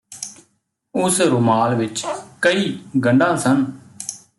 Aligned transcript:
ਉਸ 0.95 1.21
ਰੁਮਾਲ 1.21 1.75
ਵਿਚ 1.75 2.05
ਕਈ 2.41 2.79
ਗੰਢਾਂ 3.05 3.35
ਸਨ 3.37 3.65